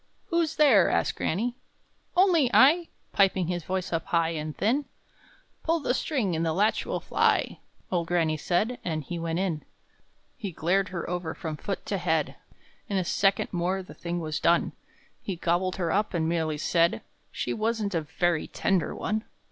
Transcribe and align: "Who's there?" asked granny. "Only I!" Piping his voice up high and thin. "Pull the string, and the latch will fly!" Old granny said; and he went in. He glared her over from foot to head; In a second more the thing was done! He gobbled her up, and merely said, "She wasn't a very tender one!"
"Who's 0.29 0.55
there?" 0.55 0.89
asked 0.89 1.13
granny. 1.15 1.57
"Only 2.17 2.49
I!" 2.55 2.87
Piping 3.13 3.45
his 3.45 3.63
voice 3.63 3.93
up 3.93 4.07
high 4.07 4.29
and 4.31 4.57
thin. 4.57 4.85
"Pull 5.61 5.79
the 5.81 5.93
string, 5.93 6.35
and 6.35 6.43
the 6.43 6.53
latch 6.53 6.87
will 6.87 6.99
fly!" 6.99 7.59
Old 7.91 8.07
granny 8.07 8.35
said; 8.35 8.79
and 8.83 9.03
he 9.03 9.19
went 9.19 9.37
in. 9.37 9.63
He 10.35 10.51
glared 10.51 10.89
her 10.89 11.07
over 11.07 11.35
from 11.35 11.55
foot 11.55 11.85
to 11.85 11.99
head; 11.99 12.33
In 12.89 12.97
a 12.97 13.05
second 13.05 13.53
more 13.53 13.83
the 13.83 13.93
thing 13.93 14.19
was 14.19 14.39
done! 14.39 14.71
He 15.21 15.35
gobbled 15.35 15.75
her 15.75 15.91
up, 15.91 16.15
and 16.15 16.27
merely 16.27 16.57
said, 16.57 17.03
"She 17.31 17.53
wasn't 17.53 17.93
a 17.93 18.01
very 18.01 18.47
tender 18.47 18.95
one!" 18.95 19.23